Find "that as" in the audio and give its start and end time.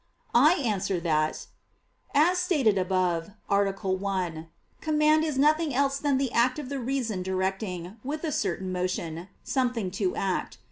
1.01-2.39